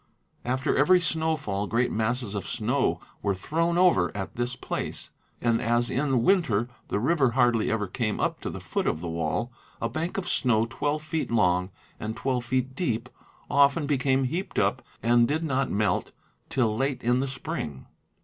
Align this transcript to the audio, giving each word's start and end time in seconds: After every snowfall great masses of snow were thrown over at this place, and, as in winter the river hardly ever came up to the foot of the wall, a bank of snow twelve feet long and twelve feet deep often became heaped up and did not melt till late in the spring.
After 0.43 0.75
every 0.75 0.99
snowfall 0.99 1.67
great 1.67 1.91
masses 1.91 2.33
of 2.33 2.47
snow 2.47 2.99
were 3.21 3.35
thrown 3.35 3.77
over 3.77 4.11
at 4.17 4.35
this 4.35 4.55
place, 4.55 5.11
and, 5.39 5.61
as 5.61 5.91
in 5.91 6.23
winter 6.23 6.67
the 6.87 6.97
river 6.97 7.33
hardly 7.33 7.69
ever 7.69 7.85
came 7.87 8.19
up 8.19 8.41
to 8.41 8.49
the 8.49 8.59
foot 8.59 8.87
of 8.87 8.99
the 8.99 9.07
wall, 9.07 9.51
a 9.79 9.87
bank 9.87 10.17
of 10.17 10.27
snow 10.27 10.65
twelve 10.65 11.03
feet 11.03 11.29
long 11.29 11.69
and 11.99 12.17
twelve 12.17 12.45
feet 12.45 12.75
deep 12.75 13.09
often 13.47 13.85
became 13.85 14.23
heaped 14.23 14.57
up 14.57 14.81
and 15.03 15.27
did 15.27 15.43
not 15.43 15.69
melt 15.69 16.13
till 16.49 16.75
late 16.75 17.03
in 17.03 17.19
the 17.19 17.27
spring. 17.27 17.85